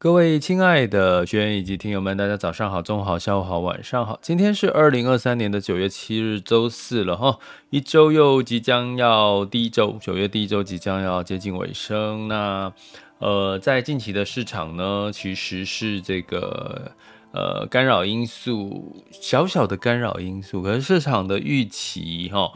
[0.00, 4.16] 各位亲爱的学员以及听友们，大家早上好、中午好、下午好、晚上好。
[4.22, 12.28] 今天是二零二三年的九月七日，周四了哈，一周又即将要第一周，九月第一周即将要接近尾声。
[12.28, 12.72] 那
[13.18, 16.92] 呃，在近期的市场呢，其实是这个
[17.32, 22.52] 呃干扰因素，小小的干扰因素，可是市场的预期哈。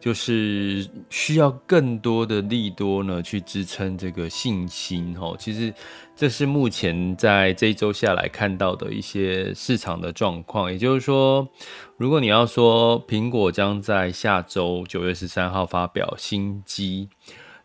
[0.00, 5.34] 就是需要更多的利多呢，去支撑这个信心哦。
[5.36, 5.74] 其实
[6.14, 10.70] 这是目前在这一周下来看到的一些市场的状况。
[10.70, 11.48] 也就是说，
[11.96, 17.08] 如果你要说苹果将在下周九月十三号发表新机，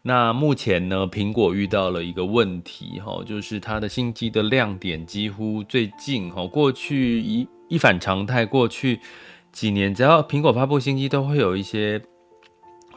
[0.01, 8.99] 那目前呢，苹果遇到了一个问题哈，就是它的新机的亮点几乎最近哈，过去一一反常态，过去
[9.51, 12.01] 几年只要苹果发布新机，都会有一些。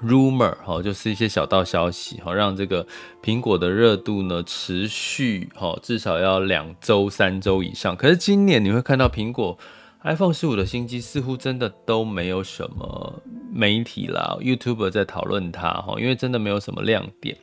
[0.02, 2.86] Rumor 哈，就是一些小道消息哈，让这个
[3.22, 7.96] 苹果的热度呢持续哈，至少要两周、三周以上。
[7.96, 9.58] 可是今年你会看到苹果
[10.02, 13.22] iPhone 十五的新机似乎真的都没有什么
[13.52, 17.36] 媒体啦、YouTuber 在讨论它哈，因为真的没有什么亮点。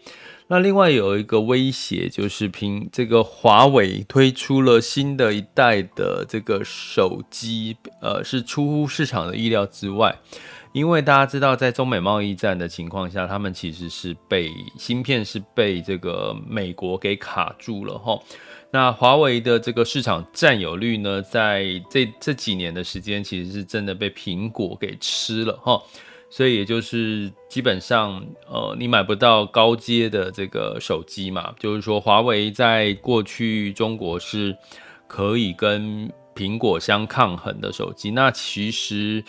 [0.47, 10.19] 那另外有一个威胁就是苹这个华为推出了新的一代的这个手机，呃，是出乎市场的意料之外。
[10.73, 18.19] 因为大家知道，在中美贸易战的情况下，他们其实是被芯片是被这个美国给卡住了哈。
[18.71, 25.79] 那华为的这个市场占有率呢，在这这几年的时间，其实是真的被苹果给吃了哈。
[26.31, 34.57] 所以也就是基本上，呃，你买不到高阶的这个手机嘛，就是说华为在过去中国是
[35.07, 39.23] 可以跟苹果相抗衡的手机，那其实。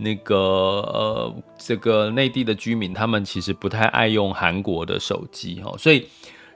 [0.00, 6.06] 那个呃，这个内地的居民，他们其实不太爱用韩国的手机哈，所以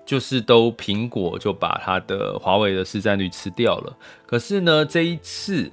[0.07, 3.97] 就是都苹果就把它的华为的市占率吃掉了。
[4.25, 5.69] 可是呢，这一次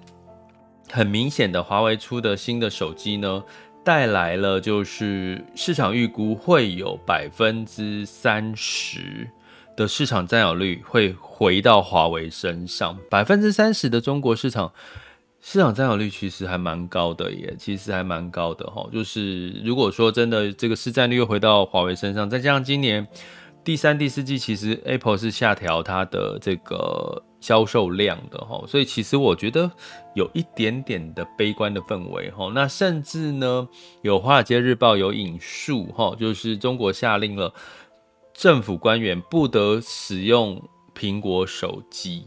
[0.91, 3.43] 很明显的，华为出的新的手机呢，
[3.83, 9.29] 带来了就是市场预估会有百分之三十
[9.77, 14.71] 的市场占有率会回到华为身上，百分之三十的中国市场。
[15.41, 18.87] 市场占有率其实还蛮高的耶，其实还蛮高的哈。
[18.91, 23.07] 就是如果说真的这个市占率又回到华为身上，再加上今年
[23.63, 29.71] 第三、第四季，其实 Apple 是下调它的这个销售量的哈，所以其实我觉得
[30.13, 32.51] 有一点点的悲观的氛围哈。
[32.53, 33.67] 那甚至呢，
[34.01, 37.53] 有《华尔街日报》有引述哈，就是中国下令了
[38.33, 40.61] 政府官员不得使用
[40.93, 42.25] 苹果手机，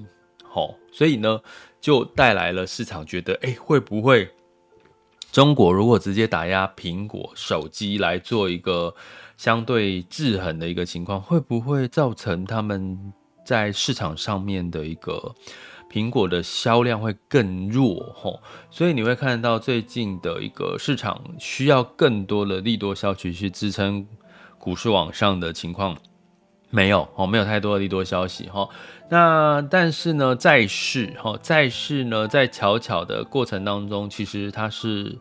[0.49, 1.39] 好，所以呢。
[1.83, 4.31] 就带来了市场觉得，哎，会不会
[5.33, 8.95] 中国如果直接打压苹果手机来做一个
[9.37, 13.13] 相对制衡的一个情况，会不会造成他们
[13.45, 15.35] 在市场上面的一个
[15.91, 18.13] 苹果的销量会更弱？
[18.15, 18.41] 吼，
[18.71, 24.07] 所以你会看到最近的一个市场需要更多的利多消息去支撑
[24.57, 25.99] 股市往上的情况。
[26.73, 28.67] 没有哦，没有太多的利多消息哈。
[29.11, 35.19] 那但是呢，在市哈，在市呢，在悄悄的过程当中，其实它是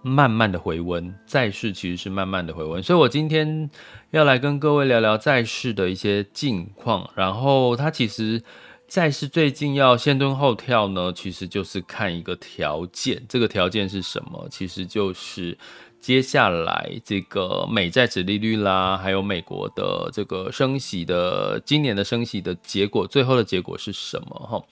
[0.00, 1.12] 慢慢的回温。
[1.26, 3.68] 在市其实是慢慢的回温，所以我今天
[4.12, 7.10] 要来跟各位聊聊在市的一些近况。
[7.16, 8.40] 然后它其实
[8.86, 13.20] 在市最近要先蹲后跳呢，其实就是看一个条件。
[13.28, 14.46] 这个条件是什么？
[14.48, 15.58] 其实就是。
[16.02, 24.34] 接下来这个美债殖利率啦，还有美国的这个升息的今年的升息的结果，最后的结果是什么？
[24.50, 24.64] 哈，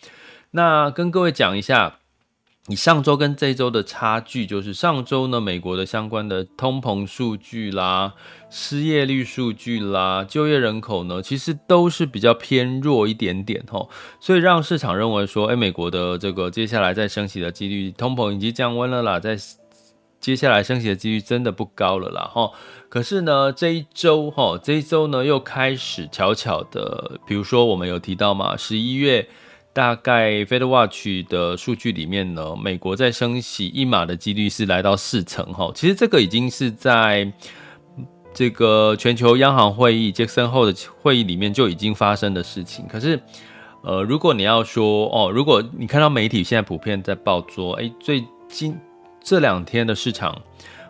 [0.51, 1.99] 那跟各位讲一下，
[2.67, 8.15] 你上周跟这周的差距，就是上周呢，美国的相关的通膨数据啦、
[8.51, 13.87] 失业率数据啦、就业人口呢，其实都是比较偏弱一点点哈，
[14.19, 19.39] 所以让市场认为说，哎，美国的这个接下来再升息的几率，通膨已经降温了啦，在。
[20.21, 22.51] 接下来升息的几率真的不高了啦，哈。
[22.89, 29.27] 可是呢，这一周哈，这一周呢又开始悄悄的，比如说我们有提到嘛，十一月
[29.73, 35.71] 大概 Fed Watch 的数据里面呢，美国在升息一码的几率是来到四成哈。
[35.75, 37.33] 其实这个已经是在
[38.35, 42.87] 这个全球央行会议杰克森后的会议里面就已经发生的事情。
[42.89, 43.21] 可是，
[43.83, 48.77] 呃，如果你要说哦，如果你看到媒体现在普遍在报说，哎，最近
[49.23, 50.43] 这两天的市场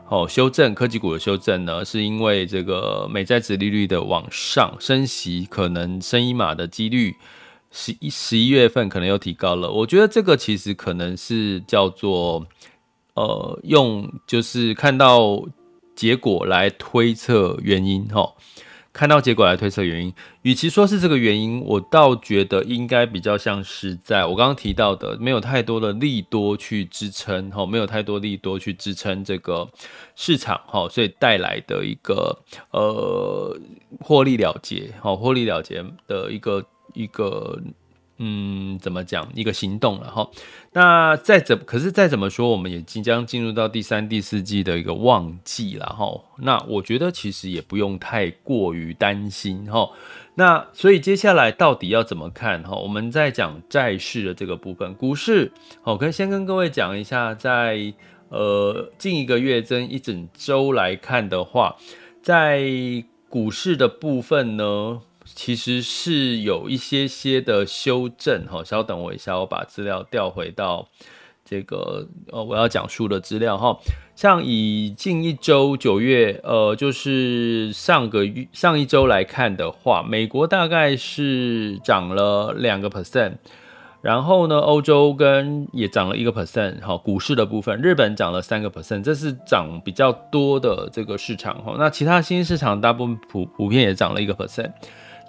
[0.09, 7.17] 哦修正科技股的修正呢，是因为这个美债殖利率的往上升息，可能升一码的几率。
[7.73, 12.45] 十一十一月份可能又提高了，我觉得这个其实可能是叫做，
[13.15, 15.45] 呃，用就是看到
[15.95, 18.33] 结果来推测原因齁，
[18.93, 29.69] 看到结果来推测原因，与其说是这个原因，我倒觉得应该比较像是在我刚刚提到的，没有太多的利多去支撑哈，没有太多利多去支撑这个
[30.17, 32.39] 市场哈，所以带来的一个
[32.73, 33.57] 呃
[34.01, 36.65] 获利了结好，获利了结的一个。
[36.93, 37.57] 一个
[38.23, 39.27] 嗯，怎么讲？
[39.35, 40.29] 一个行动了哈。
[40.73, 46.07] 那再怎可是再怎么说，我们也即将进入到第三、第四季的一个旺季了哈。
[46.43, 49.89] 那我觉得其实也不用太过于担心哈。
[50.35, 52.77] 那所以接下来到底要怎么看哈？
[52.77, 55.51] 我们在讲债市的这个部分，股市
[55.81, 57.95] 好，可以先跟各位讲一下，在
[58.29, 61.77] 呃近一个月、增一整周来看的话，
[62.23, 62.63] 在
[63.31, 65.01] 股市的部分呢。
[65.35, 70.89] 其实是有一些些的修正哈，稍等我一下，我把资料调回到
[71.45, 73.79] 这个呃我要讲述的资料哈。
[74.15, 83.37] 像以近一周九月呃，就是上个月上一周来看的话，美国大概是涨了两个 percent，
[84.03, 91.77] 然后呢，欧洲跟也涨了一个 percent 哈，股市的部分，日本涨了三个 percent，这是涨比较多的这个市场哈。
[91.79, 94.73] 那其他新兴市场大部分普普遍也涨了一个 percent。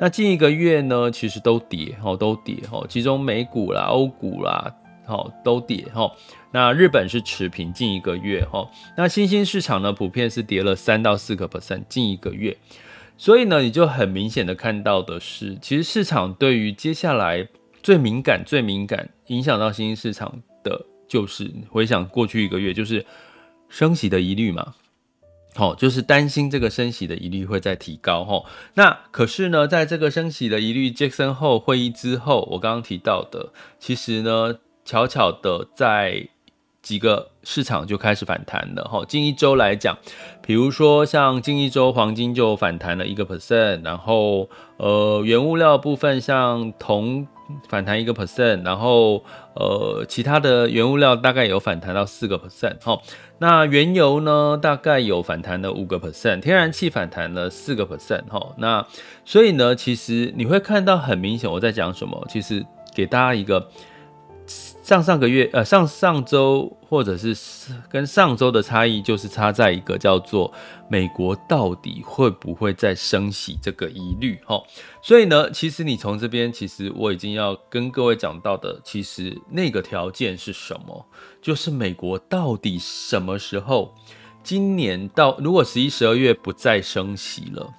[0.02, 2.84] 那近一个月呢，其实都跌哦，都跌哦。
[2.90, 4.74] 其中美股啦、欧股啦，
[5.06, 6.12] 哦都跌哈。
[6.52, 8.68] 那日本是持平，近一个月哈。
[8.98, 12.58] 那新兴市场呢，普遍是跌了三到四个 percent，近一个月。
[13.16, 17.48] 所以呢，你就很明显的看到的是，其实市场对于接下来
[17.84, 23.06] 最敏感、最敏感影响到新兴市场的，就是回想过去一个月，就是
[23.70, 24.74] 升息的疑虑嘛。
[25.54, 28.44] 好，就是担心这个升息的疑虑会再提高哈。
[28.76, 34.56] 那可是呢，在这个升息的疑虑杰森后会议之后，我刚刚提到的，其实呢，
[34.86, 36.30] 巧巧的在
[36.82, 39.04] 几个市场就开始反弹了哈。
[39.06, 39.98] 近一周来讲，
[40.42, 47.28] 比如说像近一周黄金就反弹了一个 percent，然后呃，原物料部分像铜。
[47.68, 49.24] 反弹一个 percent，然后
[49.56, 53.00] 呃，其他的原物料大概有反弹到四个 percent 哈。
[53.40, 58.54] 那原油呢，大概有反弹了五个 percent，天然气反弹了四个 percent 哈。
[58.58, 58.86] 那
[59.26, 62.66] 所以呢，其实你会看到很明显我在讲什么，其实
[62.96, 63.68] 给大家一个。
[64.92, 67.34] 上上个月，呃，上上周或者是
[67.90, 70.52] 跟上周的差异，就是差在一个叫做
[70.90, 74.62] 美国到底会不会再升息这个疑虑，哈。
[75.02, 81.06] 所以呢，其实你从这边，其实我已经要跟各位讲到的，其实那个条件是什么？
[81.42, 83.96] 就是美国到底什么时候，
[84.44, 87.74] 今年到如果十一、十二月不再升息了，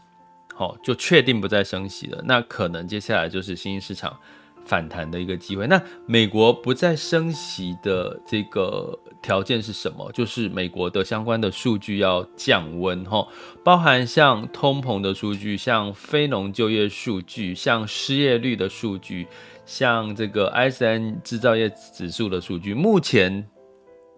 [0.55, 4.19] 好，就确定不再升息了，那可能接下来就是新兴市场。
[4.65, 5.67] 反弹的一个机会。
[5.67, 10.11] 那美国不再升息的这个条件是什么？
[10.13, 13.27] 就是美国的相关的数据要降温哈，
[13.65, 19.27] 包含像通膨的数据、像非农就业数据、像失业率的数据、
[19.65, 23.47] 像这个 ISM 制造业指数的数据，目前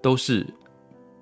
[0.03, 0.47] 都是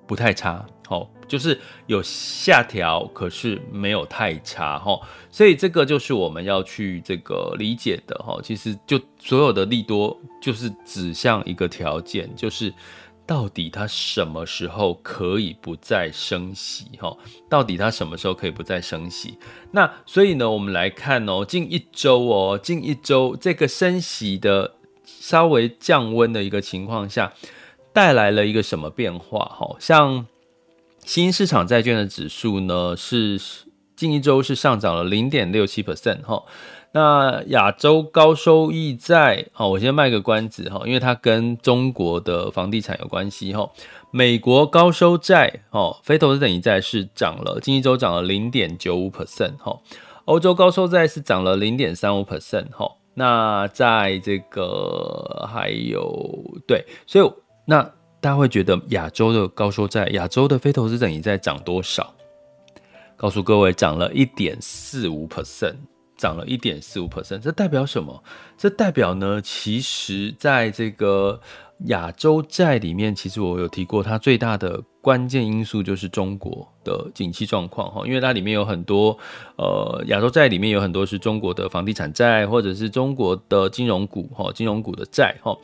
[0.06, 0.64] 不太差。
[0.86, 8.38] 好，就是有下调，可是没有太差哈，所以这个就是我们要去这个理解的哈。
[8.42, 12.74] 其实就所有的利多，就是指向一个条件，就是
[13.24, 17.16] 到底它什么时候可以不再升息哈？
[17.48, 19.38] 到底它什么时候可以不再升息？
[19.70, 24.74] 那所以呢，我们来看哦，近一周哦，近一周这个升息的
[25.06, 27.32] 稍微降温的一个情况下，
[27.92, 29.38] 带来了一个什么变化？
[29.44, 30.26] 哈，像。
[31.04, 33.36] 新市场债券的指数呢，是
[33.96, 36.44] 近一周是上涨了零点六七 percent 哈。
[36.92, 43.68] 那亚洲高收益债，好，我先卖个关子哈，因为它跟中国的房地产有关系哈。
[44.12, 49.76] 美国高收债，哦，非投资等级债是涨了，近一周涨了零点九五 percent 哈。
[50.26, 52.88] 欧洲高收债是涨了零点三五 percent 哈。
[53.14, 57.32] 那在这个还有对，所以
[57.64, 57.92] 那。
[58.22, 62.14] 大家会觉得亚洲的高收债、亚洲的非投资者你在涨多少？
[63.16, 65.74] 告诉各位，涨了一点四五 percent，
[66.16, 67.40] 涨了一点四五 percent。
[67.40, 68.22] 这代表什么？
[68.56, 71.40] 这代表呢，其实在这个
[71.86, 79.18] 亚洲债里面，其实我有提过，它最大的关键因素就是中国的景气状况哈，因为它里面有很多
[79.56, 85.54] 呃亚洲债里面有很多是中国的房地产债或者是中国的金融股哈，金融股的债哈。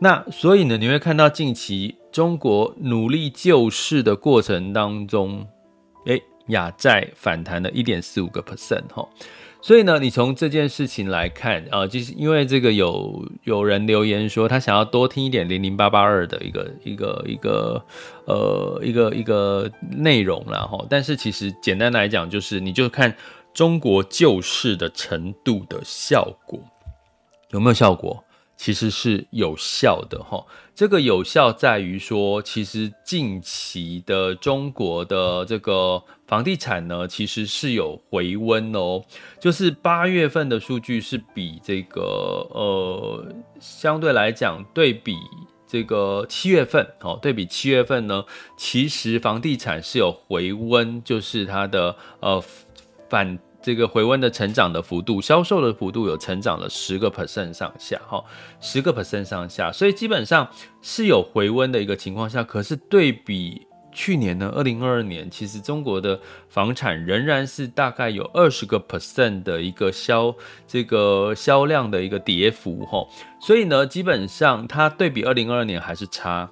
[0.00, 5.46] 那所以呢，你会看到近期中国努力救市的过程当中，
[6.06, 9.08] 诶，亚债反弹了一点四五个 percent 哈。
[9.68, 17.84] 所以呢，你从这件事情来看啊，就是因为这个有有人留言说他想要多听一点零零八八二的一个一个一个
[18.24, 20.86] 呃一个一个内容了哈。
[20.88, 23.14] 但是其实简单来讲，就是你就看
[23.52, 26.58] 中国救市的程度的效果
[27.50, 28.24] 有没有效果。
[28.58, 39.04] 其实是有效的哈，这个有效在于说，其实近期的中国的这个房地产呢，其实是有回温哦，
[39.40, 42.02] 就是八月份的数据是比这个
[42.50, 45.16] 呃，相对来讲，对比
[45.68, 48.24] 这个七月份哦，对比七月份呢，
[48.56, 52.42] 其实房地产是有回温，就是它的呃
[53.08, 53.38] 反。
[53.68, 58.24] 这个回温的成长的幅度，销售的幅度有成长了十个 percent 上下，哈，
[58.62, 60.48] 十个 percent 上下，所以基本上
[60.80, 62.42] 是有回温的一个情况下。
[62.42, 70.34] 可是对比去年呢，二零二二年，其实中国的房产仍然是大概有二十个 percent 的一个销
[70.66, 73.06] 这个销量的一个跌幅，哈。
[73.38, 76.48] 所以呢，基本上它对比二零二二年还是差，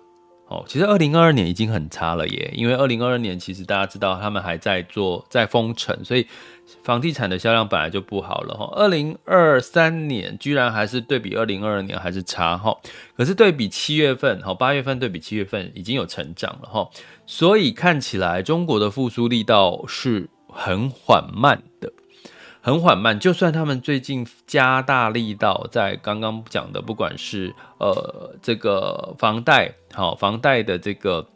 [0.49, 6.27] 哦，其实二零二二年已经很差了耶，因为二零二二年其实大家知道他们还在做在封城，所以。
[6.83, 12.77] 房地产的销量本来就不好了哈，二零二三年居然还是对比二零二二年还是差哈，
[13.17, 16.91] 可是对比七月份哈，八月份对比七月份已经有成长了哈，
[17.25, 21.93] 所以看起来中国的复苏力道是很缓慢的，
[22.67, 23.17] 很缓慢。
[23.21, 31.29] 就算他们最近加大力道，在刚刚讲的，不管是呃这个房贷好，房贷的这个，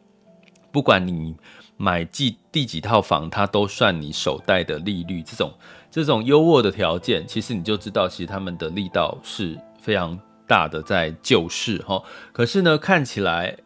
[0.72, 1.36] 不管你。
[1.82, 5.50] 买第第几套房，它都算你首贷的利率，这种
[5.90, 12.02] 这种优渥的条件，其实你就知道，其实他们的力道是非常大的在救市哈。
[12.32, 13.56] 可是呢，看起来，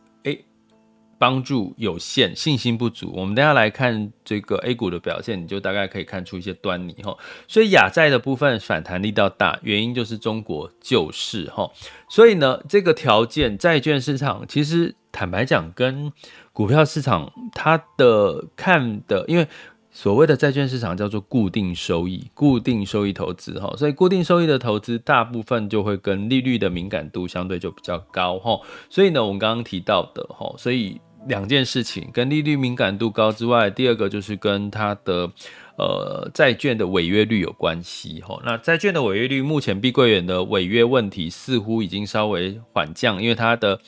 [1.18, 3.12] 帮助有限，信心不足。
[3.14, 7.16] 我们等下来看这个 A 股的表现，你就大概可以看出一些端倪哈。
[7.49, 11.71] 所以亚债的部分反弹力道大，原因就是中国救市哈。
[12.09, 16.12] 所以呢，这个条件债券市场其实坦白讲跟。
[16.54, 19.49] 股票市场它的看的，因为
[19.96, 28.60] 所谓的债券市场叫做固定收益、固定收益投资哈，所以固定收益的投资大部分就会跟利率的敏感度相对就比较高哈，
[28.90, 35.30] 所以呢，我们刚刚提到的哈，所以两件事情跟利率敏感度高之外，第二个就是跟它的
[35.78, 38.42] 呃债券的违约率有关系哈。
[38.44, 43.80] 那债券的违约率，目前碧桂园的违约问题似乎已经稍微缓降，因为它的。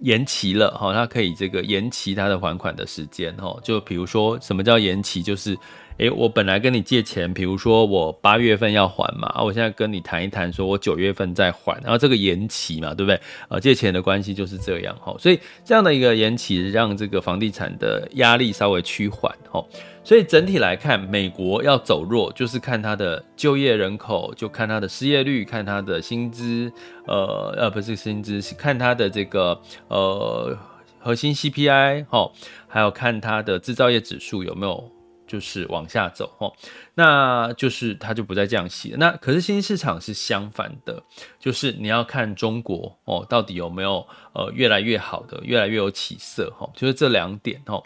[0.00, 5.56] 延期了哈，它可以这个延期它的还款的时间哈，就比如说什么叫延期，就是
[5.98, 13.20] 诶，我本来跟你借钱，比如说我八月份要还嘛，啊，我现在跟你谈一谈，说我九月份再还，然后这个延期嘛，对不对？
[13.48, 19.64] 呃，借钱的关系就是这样哈，所以这样的一个延期，让这个房地产的压力稍微趋缓哈。
[20.08, 26.72] 所以整体来看，美国要走弱，就是看它的就业人口，就看它的失业率，看它的薪资，
[27.06, 30.56] 呃呃，不是薪资，是看它的这个呃
[30.98, 32.32] 核心 CPI，哈，
[32.66, 34.90] 还有看它的制造业指数有没有。
[35.28, 36.50] 就是往下走哦，
[36.94, 38.96] 那就是它就不再降息了。
[38.96, 41.02] 那可是新兴市场是相反的，
[41.38, 47.78] 就是你要看中国哦，到底有没有呃越来越好的，越来越有起色哈，就是这两点哈。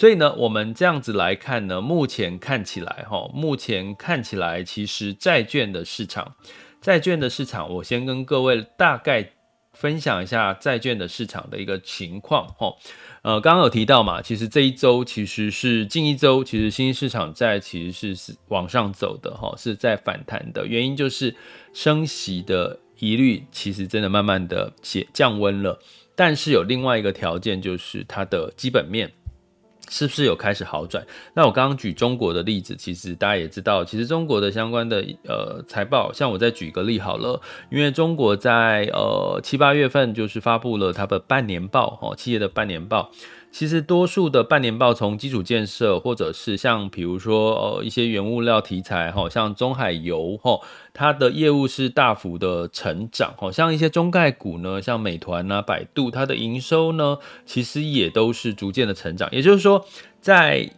[0.00, 6.36] 所以呢，我们这样子来看呢，目前看起来哈，目前看起来其实债券的市场，
[6.80, 9.32] 债券的市场，我先跟各位大概
[9.74, 12.74] 分享一下债券的市场的一个情况哈。
[13.20, 20.66] 呃，刚刚有提到嘛，其实这一周其实是近一周，其实新兴市场债其实是是往上走的哈，是在反弹的。
[20.66, 21.36] 原因就是
[21.74, 25.78] 升息的疑虑其实真的慢慢的降降温了，
[26.14, 29.12] 但是有另外一个条件，就是它的基本面。
[29.90, 31.04] 是不是有开始好转？
[31.34, 37.38] 那我刚刚举中国的例子，其实大家也知道，其实中国的相关的呃财报，像我再举一个例好了，
[37.70, 43.10] 因为中国在呃七八月份就是发布了它的半年报，哦，企业的半年报。
[43.52, 50.60] 其实多数的半年报，从基础建设，或者是像比如说呃一些原物料题材，哈，像中海油，哈，
[50.94, 59.28] 它的业务是大幅的成长，哈，像一些中概股呢，像美团啊、百度，它的营收呢，其实也都是逐渐的成长。
[59.32, 59.84] 也就是说，
[60.20, 60.70] 在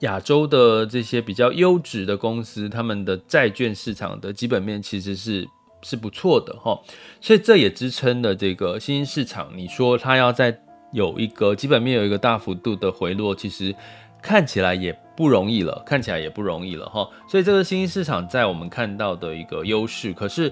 [0.00, 5.46] 亚洲的这些比较优质的公司，他们的债券市场的基本面其实是
[5.82, 6.80] 是不错的，哈，
[7.20, 9.52] 所以这也支撑了这个新兴市场。
[9.54, 10.62] 你说它要在
[10.96, 13.74] 有一个基本面有一个大幅度的回落，其实
[14.22, 17.06] 看起来也不容易了，看起来也不容易了哈。
[17.28, 20.50] 所以这个新兴市场在我们看到的一个优势，可是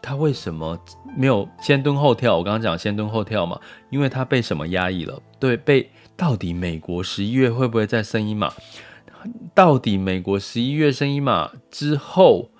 [0.00, 0.78] 它为什么
[1.16, 2.38] 没有先蹲后跳？
[2.38, 3.58] 我刚刚讲先蹲后跳嘛，
[3.90, 5.20] 因为它被什么压抑了？
[5.40, 8.52] 对，被到底美国十一月会不会再升一码？
[9.52, 12.50] 到底美国十一月升一码之后？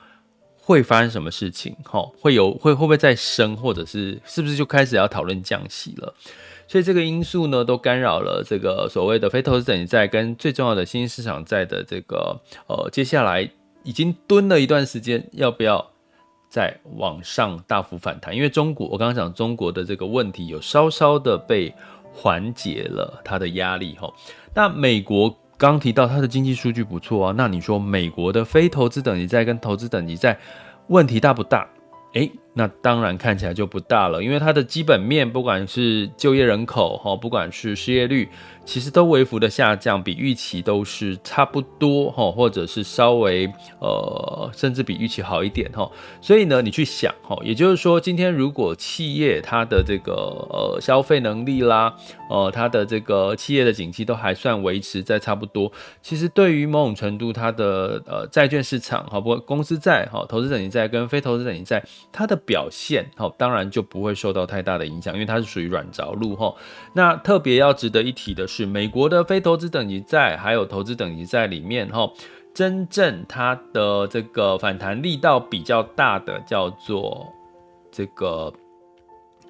[0.64, 1.74] 会发生什么事情？
[1.82, 6.14] 哈，会有会会不会再升，或者是是不是就开始要讨论降息了？
[6.72, 13.46] 所以这个因素呢，都干扰了这个所谓的非投资等级债跟最重要的新兴市场债的这个呃，接下来
[13.82, 15.86] 已经蹲了一段时间，要不要
[16.48, 18.34] 再往上大幅反弹？
[18.34, 21.74] 因为中国，我刚刚讲中国的这个问题有稍稍的被
[22.10, 24.10] 缓解了它的压力哈。
[24.54, 25.36] 那美国。
[25.58, 30.36] 刚提到它的经济数据不错啊，那你说美国的非投资等级债跟投资等级债
[30.88, 31.68] 问题大不大？
[32.14, 38.28] 诶，那当然看起来就不大了，因为它的基本面，不管是就业人口哈，不管是失业率，
[38.66, 45.90] 其实都微幅的下降，比预期都是差不多哈，或者是稍微呃，甚至比预期好一点哈。
[46.20, 51.94] 所以呢，你去想哈，也就是说，今天如果企业它的这个呃消费能力啦，
[52.28, 61.82] 呃，它的这个企业的景气都还算维持在差不多，其实对于某种程度它的呃债券市场哈，不过公司债哈，投资等级债跟非投资等级债。
[62.12, 66.54] 它的表现，好，当然就不会受到太大的影响，因为它是属于软着陆，哈。
[66.92, 72.10] 那特别要值得一提的是，美国的非投资等级债还有投资等级债里面，哈，
[72.54, 77.26] 真正它的这个反弹力道比较大的叫做
[77.90, 78.52] 这个。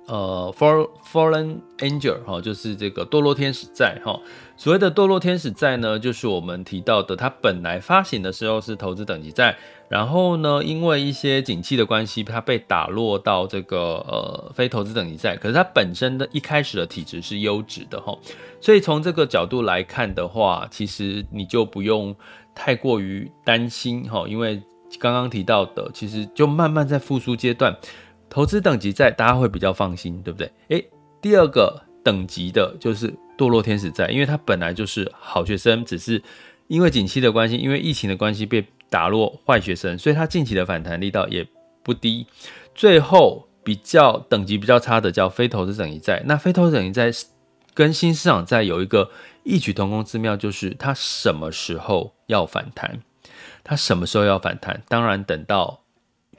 [0.08, 4.20] 呃，Fallen Angel 哈，就是这个堕落天使债哈。
[4.56, 9.56] 所谓的堕落天使债呢，就是我们提到的，它本来发行的时候是投资等级债，
[9.92, 15.36] 然后呢，因为一些景气的关系，它被打落到这个呃非投资等级债。
[15.36, 18.18] 可是它本身的一开始的体质是优质的哈，
[18.58, 22.16] 所以从这个角度来看的话，其实你就不用
[22.54, 24.62] 太过于担心哈，因为
[24.98, 27.76] 刚刚提到的，其实就慢慢在复苏阶段。
[28.30, 30.50] 投资等级债，大家会比较放心，对不对？
[30.68, 30.88] 诶，
[31.20, 36.22] 第二个等级的就是堕落天使债，因为它本来就是好学生，只是
[36.66, 41.48] 因为景气的关系，因为疫情的关系被打落坏学生，所以它近期的反弹力道也
[41.82, 42.26] 不低。
[42.74, 47.10] 最后比较等级比较差的叫非投资等级债，那非投资等级债
[47.72, 49.10] 跟新市场债有一个
[49.44, 53.00] 异曲同工之妙，就是它什么时候要反弹？
[53.64, 54.82] 它什么时候要反弹？
[54.88, 55.80] 当然等到。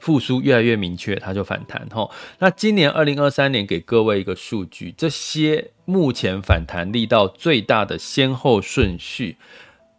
[0.00, 2.10] 复苏越来越明确，它就反弹吼。
[2.38, 9.38] 那今年二零二三年给各位一个数据，这些目前反弹力道最大的先后顺序，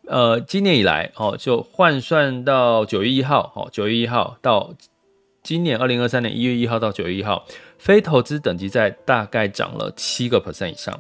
[0.08, 4.74] 呃，今年以来哦，就换算到九月一号哦，九月一号到
[5.44, 7.46] 今年二零二三年一月一号到九月一号，
[7.78, 11.00] 非投资等级债大概涨了七个 percent 以上。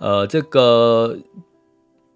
[0.00, 1.16] 呃，这个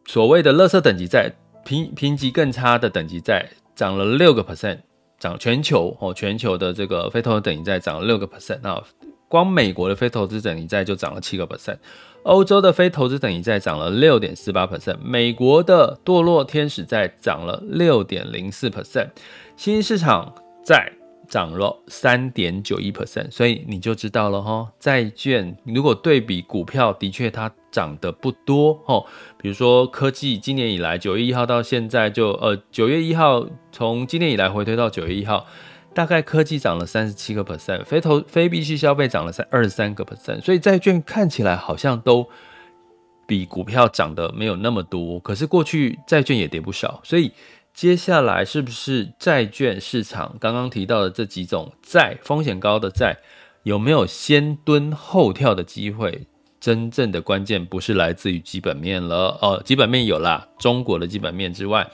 [0.07, 1.33] 所谓的垃圾等级债，
[1.65, 4.79] 评评级更差的等级债涨了六个 percent。
[5.19, 8.81] 涨全球哦，全球的这个非投资等级债涨了六个 percent，那
[9.29, 11.79] 光美国的非投资等级债就涨了七个 percent，
[12.27, 19.09] 欧洲的非投资等级债涨了六点四八 percent，美国的堕落天使债涨了六点零四 percent，
[19.57, 20.35] 新兴市场
[20.65, 20.93] 债。
[21.29, 24.71] 涨了三点九一 percent，所以你就知道了哈。
[24.79, 29.05] 债券如果对比股票，的确它涨得不多哈。
[29.37, 35.47] 比如说科技，今年以来九月一号到现在就呃九月一号从今年以来回推到九月一号，
[35.97, 42.29] 大概科技涨了三十七个 percent，非投非必需消费涨了三二十三个 percent，所以债券看起来好像都
[43.27, 47.33] 比股票涨得没有那么多，可是过去债券也跌不少，所以。
[47.77, 53.19] 接下来是不是债券市场刚刚提到的这几种债风险高的债
[53.65, 56.27] 有没有先蹲后跳的机会？
[56.59, 61.87] 真正的关键不是来自于基本面了哦，基本面有啦，中国的基本面之外，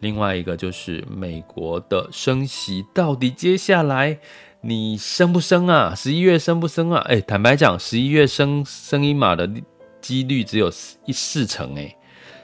[0.00, 4.18] 另外一个就是美国的升息，到底接下来
[4.60, 5.94] 你升不升啊？
[5.94, 7.00] 十一月升不升啊？
[7.08, 9.48] 哎，坦白讲，十一月升升一码的
[10.00, 10.70] 几率只有
[11.04, 11.96] 一四成哎。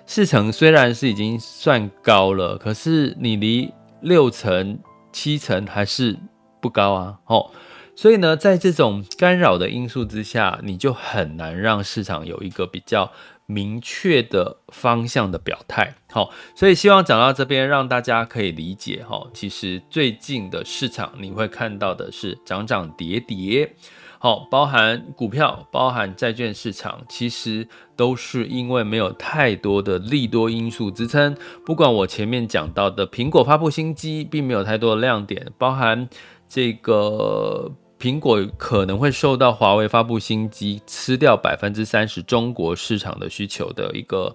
[0.06, 4.78] 四成虽然是已经算高了，可是你离六成、
[5.12, 6.18] 七成还是
[6.60, 7.18] 不高啊！
[7.26, 7.50] 哦，
[7.94, 13.10] 所以呢，在这种干扰的因素之下，你就很难让市场有一个比较
[13.52, 15.94] 明确的方向的表态。
[16.10, 23.74] 好，所以希望讲到这边，让大家可以理解哈，其实最近的市场你会看到的是涨涨跌跌。
[24.18, 31.36] 好，包含股票、包含债券市场，其实都是因为没有太多的利多因素支撑。
[31.66, 36.08] 不管我前面讲到的苹果发布新机，并没有太多的亮点，包含
[36.48, 44.34] 这个苹果可能会受到华为发布新机吃掉百分之三十中国市场的需求的一个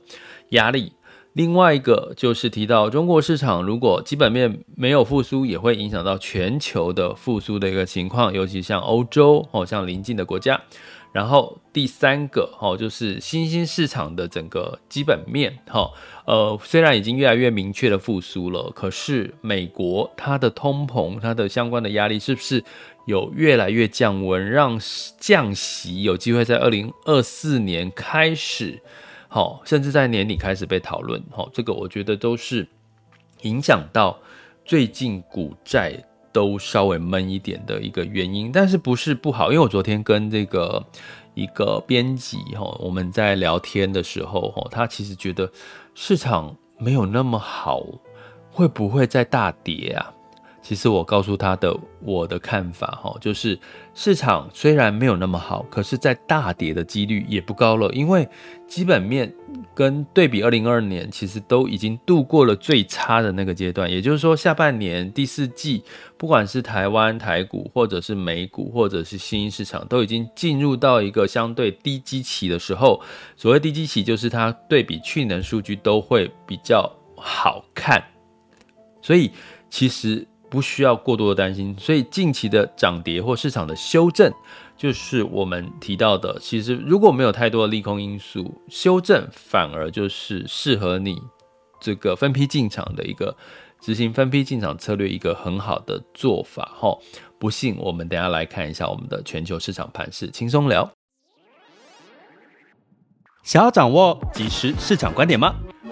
[0.52, 0.94] 压力。
[1.34, 10.62] 另外一个就是提到中国市场如果基本面没有复苏，也会影响到全球的复苏的一个情况，尤其像欧洲哦，像邻近的国家。
[11.12, 15.90] 然后第三个哦，就是新兴市场的整个基本面哈，
[16.26, 22.64] 呃，虽然已经越来越明确的复苏了，可是美国它的通膨、它的相关的压力是不是
[23.08, 24.80] 有越来越降温，让
[25.18, 28.80] 降息有机会在二零二四年开始，
[29.28, 32.68] 好，甚至在年底开始被讨论，好，这个我觉得都是
[33.42, 34.20] 影响到
[34.64, 36.04] 最近股债。
[36.34, 39.52] 都稍微闷一点的一个原因，但是不是不好？
[39.52, 40.86] 因为我昨天跟这个
[41.34, 45.52] 一个编辑哈，我们在聊天的时候哈，他其实觉得
[45.96, 47.84] 市场没有那么好，
[48.52, 50.14] 会不会再大跌啊？
[50.68, 53.58] 其实我告诉他的我的看法哈，就是
[53.94, 58.28] 市场虽然没有那么好，可是，在大跌的几率也不高了，因为
[58.68, 59.34] 基本面
[59.74, 63.90] 跟对比二零二二年，其实都已经度过了最差的那个阶段。
[63.90, 65.86] 也就是说，下半年第四季，
[66.18, 73.02] 不管是台湾台股，或者是美股，或者是新兴市场，都已经进入到一个相对低基期的时候。
[73.38, 78.04] 所谓低基期，就是它对比去年数据都会比较好看，
[79.02, 79.32] 所以
[79.70, 80.28] 其实。
[80.50, 84.32] 不需要过多的担心，所以近期的涨跌或市场的修正，
[84.78, 86.38] 就是我们提到的。
[86.40, 91.22] 其实如果没有太多的利空因素，修正反而就是适合你
[91.80, 93.36] 这个分批进场的一个
[93.82, 96.72] 执行分批进场策略一个很好的做法。
[96.76, 96.98] 哈，
[97.38, 100.90] 不信我们等下来看一下我们的全球市场盘势，轻松聊。
[103.44, 105.56] 想要掌握即时市场观点吗？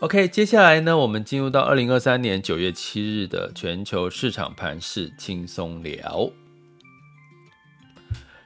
[0.00, 6.30] OK，接下来呢，我们进入到二零二三年九月七日的全球市场盘势轻松聊。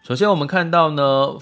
[0.07, 1.39] 首先，我们看到呢，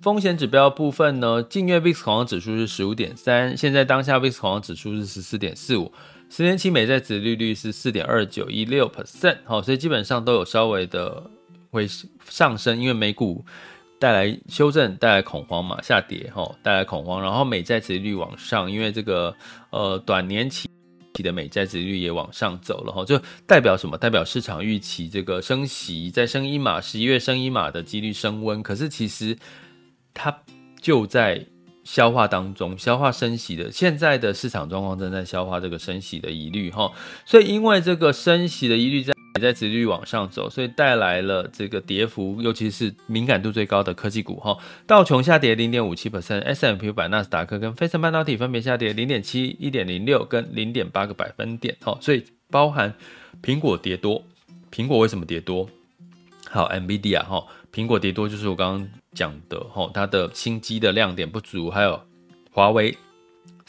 [0.00, 5.92] 风险指标部分呢，近月 VIX 恐慌指数是十五点三，现在当下 VIX 恐慌指数是十四点四五，
[6.30, 11.22] 十年期美债殖利率是四点二九一六 percent，好，所以基本上都有稍微的
[11.70, 11.86] 会
[12.26, 13.44] 上升，因为美股。
[14.00, 19.36] 带来修正，带来恐慌嘛，下跌哈，带来恐慌，然后美债殖率往上，因为这个
[19.68, 20.66] 呃短年期
[21.22, 23.98] 的美债殖率也往上走了哈，就代表什么？
[23.98, 29.36] 代表市场预期这个升息再升一码，十一月升一码的几率升温，可是其实
[30.14, 30.34] 它
[30.80, 31.44] 就在
[31.84, 36.90] 消化当中，消化升息的，现在的市场状况正在消化这个升息的疑虑哈，
[37.26, 39.12] 所以因为这个升息的疑虑在。
[39.36, 44.56] 也在持续往上走，所以带来了这个跌幅，尤其是敏感度最高的科技股哈。
[44.86, 51.96] 道琼下跌零点五七 percent，S&P 500、纳斯达克跟费城半导体分别下跌零点七、一点零六跟零点八个百分点哈。
[52.00, 52.92] 所以包含
[53.42, 54.24] 苹果跌多，
[54.72, 55.68] 苹果为什么跌多？
[56.48, 62.00] 好，NVIDIA 哈，苹果跌多就是我刚刚讲的哈，它的新机的亮点不足，还有
[62.50, 62.96] 华为。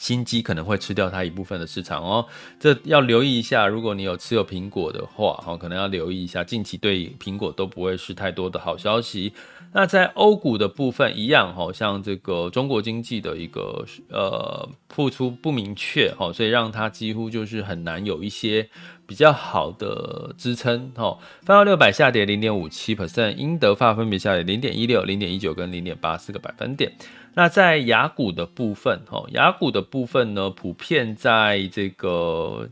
[0.02, 2.26] 新机可能会吃掉它一部分的市场哦，
[2.60, 3.68] 这要留意一下。
[3.68, 9.34] 如果你有持有苹果的话，哦，可能要留意一下，近期对苹果都不会是太多的好消息。
[9.74, 18.68] 那在欧股的部分一样，好像这个中国经济的一个呃复苏不明确，哈，所以让它几乎就是很难有一些
[19.06, 21.20] 比较好的支撑，哈。
[21.44, 26.92] 泛欧六百下跌零点五七 percent，英德法分别下跌零点一六、零点一九跟零点八四个百分点。
[27.34, 32.70] 那在雅股的部分，哈，雅股的部分呢，普遍在这个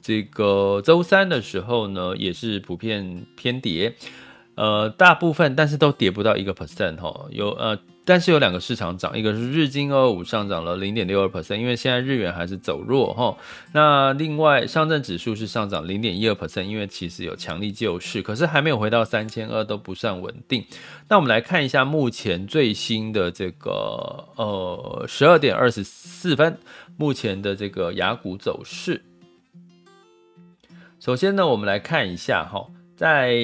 [0.00, 3.94] 这个周三的时候呢，也是普遍偏跌，
[4.54, 7.78] 呃，大部分但是都跌不到一个 percent 哈，有呃。
[8.04, 13.36] 但是有两个市场涨，一个是日经二二五上涨了零点六二 percent，因为现在日元还是走弱哈。
[13.72, 20.64] 那另外上证指数是上涨零点一二 percent，因为其实有强力救市，可是还没有回到三千二，都不算稳定。
[21.08, 23.70] 那我们来看一下目前最新的这个
[24.36, 26.58] 呃十二点二十四分，
[26.96, 29.02] 目前的这个雅股走势。
[30.98, 33.36] 首先呢，我们来看一下哈，在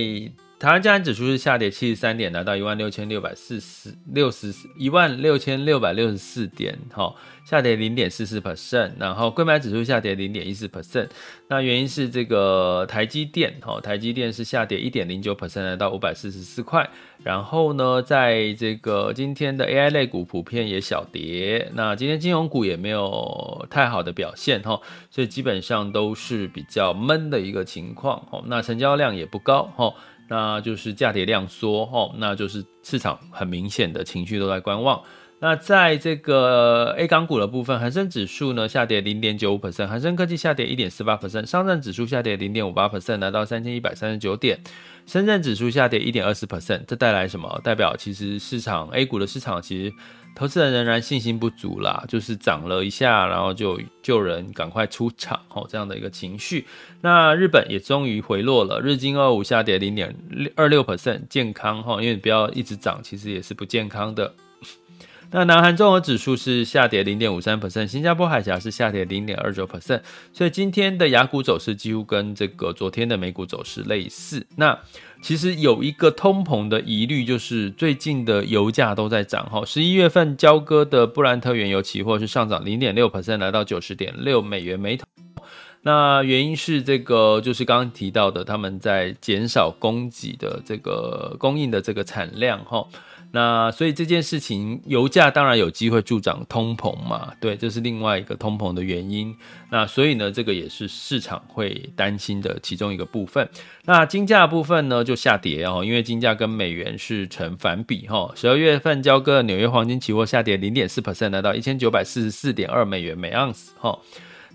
[0.59, 8.91] 台湾加权指数是下跌七十三点，来到一万六千六百四十六十一万六千六百六十四点，哈，下跌零点四四 percent。
[8.99, 11.11] 然后柜买指数下跌零点一四 percent，
[11.47, 16.91] 那原因是这个台积电，哈，台积电是下跌一点零九 percent，来到五百四十四块。
[17.23, 29.95] 然后呢，在这个今天的 AI 类股普遍也小跌，那今天金融股也没有太好的表现，哈，所以基本上都是比较闷的一个情况，哈，那成交量也不高，哈。
[30.29, 35.03] 那就是价跌量缩吼，那就是市场很明显的情绪都在观望。
[35.41, 44.61] 那在这个 A 港股的部分，恒生指数呢下跌零点九五 percent，恒生科技下跌一点四八 percent，上证指数下跌零点五八 percent，来到三千一百三十九点。
[45.07, 47.61] 深圳指数下跌一点二四 percent，这带来什么？
[47.65, 49.95] 代表其实市场 A 股的市场其实。
[50.39, 56.65] 投资人仍然信心不足啦，就是涨了一下，然后就救人赶快出场哦，这样的一个情绪。
[57.01, 60.15] 那日本也终于回落了，日经二五下跌零点
[60.55, 64.33] 二六 percent，健康哈，因为你不要一直涨，其实也是不健康的。
[65.31, 70.01] 那南韩综合指数是下跌零点五三 percent，新加坡海峡是下跌零点二九 percent，
[70.33, 74.47] 所以今天的雅股走势几乎跟这个昨天的美股走势类似。
[74.57, 74.79] 那
[75.21, 79.63] 其实有一个通膨的疑虑，就是最近的油价都在涨哈。
[79.67, 85.07] 十一月份交割的布兰特原油期货是上涨零点六 percent，来到九十点六美元每桶。
[85.83, 92.87] 那原因是这个，就是刚刚提到的，他们在减少供给的这个供应的这个产量哈。
[93.31, 99.37] 那所以这件事情，油价当然有机会助长通膨嘛，对，这是另外一个通膨的原因。
[99.71, 103.47] 那所以呢，这个也是市场会担心的其中一个部分。
[103.85, 108.33] 那金价部分呢就下跌哦，因为金价跟美元是成反比哈。
[108.35, 113.99] 十二月份交割纽约黄金期货下跌零点四 percent，来到一千九百四十四点二美元每盎司哈。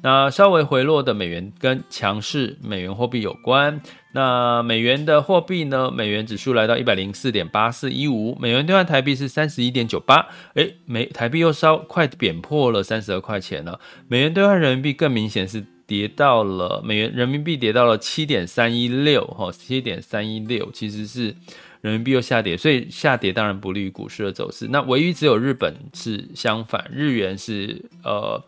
[0.03, 3.81] 那稍微回落的美元跟强势美元货币有关。
[4.11, 5.89] 那美元的货币呢？
[5.89, 10.27] 美元指数来到一百零四点八四一五，美元兑换台币是三十一点九八。
[10.55, 13.79] 哎，美台币又稍快贬破了三十二块钱了。
[14.09, 21.33] 美元兑换人民币更明显是跌到了美元人民币跌到了七点三一六哈，七点三一六其实是
[21.79, 24.67] 人民币又下跌，所以下跌当然不利于股市的走势。
[24.67, 28.43] 那唯一只有日本是相反，日元是呃。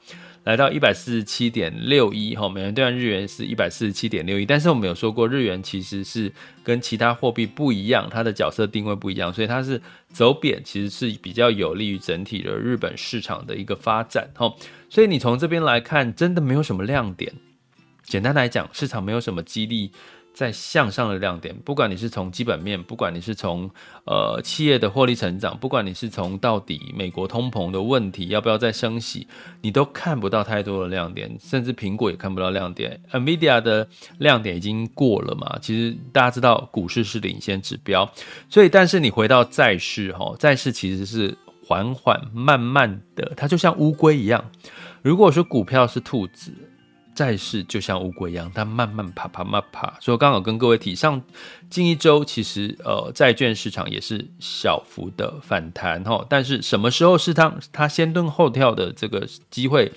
[0.46, 6.32] 来到一百四十七点六一哈，美元兑换日元是一百四十七点六一，但是我们有说过，日元其实是
[6.64, 9.82] 跟其他货币不一样，它的角色定位不一样，所以它是
[10.14, 14.54] 走贬，其实是比较有利于整体的日本市场的一个发展哈。
[14.88, 17.34] 所以你从这边来看，真的没有什么亮点。
[18.04, 19.90] 简单来讲，市场没有什么激励。
[20.36, 23.72] 在向上的亮点，不管你是从基本面，不管你是从
[24.04, 29.26] 呃企业的获利成长，不管你是从到底美国通膨的问题要不要再升息，
[29.62, 33.00] 你都看不到太多的亮点，甚至苹果也看不到亮点。
[33.14, 35.58] NVIDIA 的亮点已经过了嘛？
[35.62, 38.12] 其实大家知道股市是领先指标，
[38.50, 41.34] 所以但是你回到债市哈，债市其实是
[41.66, 44.44] 缓缓慢慢的，它就像乌龟一样。
[45.02, 46.52] 如果说股票是兔子。
[47.16, 49.98] 债市就像乌龟一样，它慢慢爬，爬，慢爬。
[50.02, 51.22] 所以刚好跟各位提，上
[51.70, 56.26] 近一周其实呃债券市场也是小幅的反弹哈。
[56.30, 59.92] 但是什么时候是它它先蹲后跳的这个机会，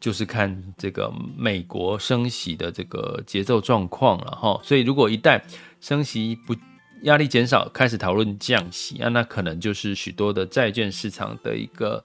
[0.00, 4.58] 就是看这个美国升息的这个节奏状况了哈。
[4.64, 5.40] 所以如果一旦
[5.80, 6.56] 升息不
[7.02, 12.02] 压力减少，开始讨论降息啊，那可能就是许多的债券市场的一个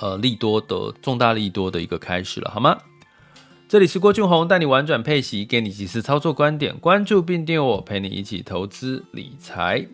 [0.00, 2.76] 呃利多的重大利多的一个开始了，好吗？
[3.68, 9.84] 这里是郭俊宏，带你玩转配息，给你及时操作观点，关注并订阅我，陪你一起投资理财。